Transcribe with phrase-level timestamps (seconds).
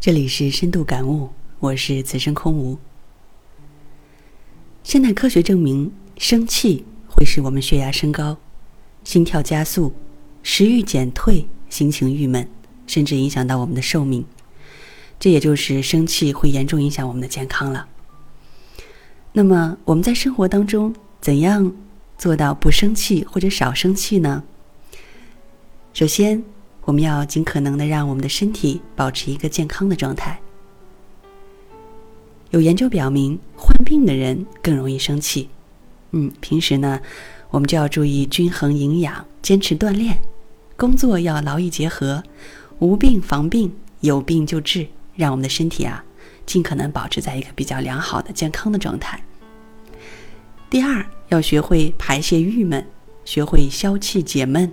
[0.00, 2.78] 这里是深度感悟，我是此生空无。
[4.82, 8.38] 现代科学证明，生气会使我们血压升高、
[9.04, 9.92] 心跳加速、
[10.42, 12.48] 食欲减退、心情郁闷，
[12.86, 14.24] 甚至影响到我们的寿命。
[15.18, 17.86] 这也就是生气会严重影响我们的健康了。
[19.34, 21.76] 那么我们在生活当中怎样
[22.16, 24.44] 做到不生气或者少生气呢？
[25.92, 26.42] 首先。
[26.90, 30.40] 我们要尽可能的让我们的身体保持一个健康的状态。
[32.50, 35.48] 有研究表明，患病的人更容易生气。
[36.10, 37.00] 嗯，平时呢，
[37.50, 40.18] 我们就要注意均衡营养，坚持锻炼，
[40.76, 42.24] 工作要劳逸结合，
[42.80, 46.04] 无病防病，有病就治，让我们的身体啊，
[46.44, 49.22] 尽可能保持在一个比较良好的健康的状态。
[50.68, 52.84] 第二，要学会排泄郁闷，
[53.24, 54.72] 学会消气解闷。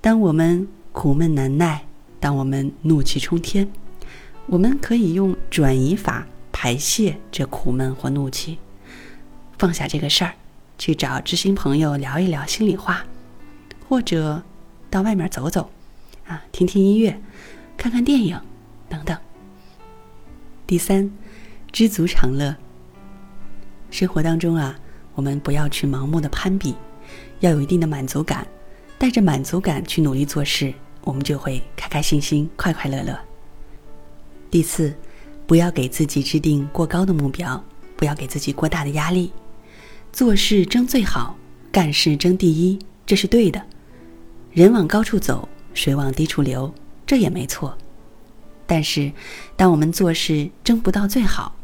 [0.00, 0.66] 当我们
[1.00, 1.84] 苦闷难耐，
[2.18, 3.70] 当我们怒气冲天，
[4.46, 8.58] 我们可以用转移法排泄这苦闷或怒气，
[9.56, 10.34] 放下这个事儿，
[10.76, 13.04] 去找知心朋友聊一聊心里话，
[13.88, 14.42] 或者
[14.90, 15.70] 到外面走走，
[16.26, 17.20] 啊，听听音乐，
[17.76, 18.36] 看看电影，
[18.88, 19.16] 等等。
[20.66, 21.08] 第三，
[21.70, 22.56] 知足常乐。
[23.92, 24.76] 生活当中啊，
[25.14, 26.74] 我们不要去盲目的攀比，
[27.38, 28.44] 要有一定的满足感。
[28.98, 33.18] 带着满足感去努力做事，我们就会开开心心、快快乐乐。
[34.50, 34.94] 第四，
[35.46, 37.62] 不要给自己制定过高的目标，
[37.96, 39.32] 不要给自己过大的压力。
[40.12, 41.36] 做事争最好，
[41.70, 43.62] 干事争第一，这是对的。
[44.52, 46.72] 人往高处走，水往低处流，
[47.06, 47.76] 这也没错。
[48.66, 49.12] 但是，
[49.56, 51.54] 当我们做事争不到最好，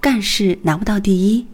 [0.00, 1.46] 干事拿不到第一，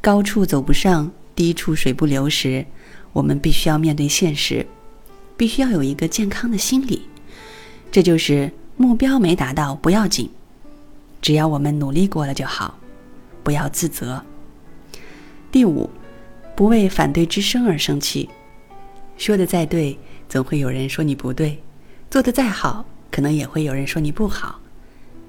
[0.00, 2.66] 高处走不上，低处水不流时，
[3.12, 4.66] 我们必须要面对现实，
[5.36, 7.02] 必须要有一个健康的心理。
[7.90, 10.28] 这就是目标没达到不要紧，
[11.20, 12.78] 只要我们努力过了就好，
[13.42, 14.22] 不要自责。
[15.50, 15.88] 第五，
[16.54, 18.28] 不为反对之声而生气。
[19.16, 19.98] 说的再对，
[20.28, 21.56] 总会有人说你不对；
[22.10, 24.60] 做的再好，可能也会有人说你不好。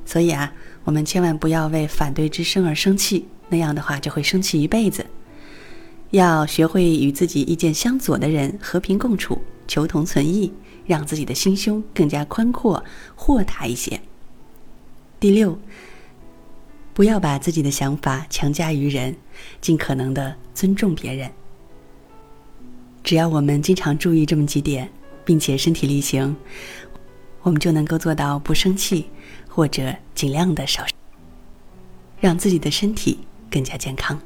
[0.05, 0.51] 所以啊，
[0.83, 5.05] 我们千万不要为反对之声而生气，那样的话就会生气一辈子。
[6.11, 10.51] 要学会与自己意见相左的人和平共处，求同存异，
[10.85, 12.83] 让自己的心胸更加宽阔、
[13.15, 13.99] 豁达一些。
[15.19, 15.57] 第六，
[16.93, 19.15] 不要把自己的想法强加于人，
[19.59, 21.29] 尽可能的尊重别人。
[23.03, 24.89] 只要我们经常注意这么几点，
[25.23, 26.35] 并且身体力行，
[27.41, 29.05] 我们就能够做到不生气，
[29.47, 30.85] 或者尽量的少，
[32.19, 34.19] 让自己的身体更加健康。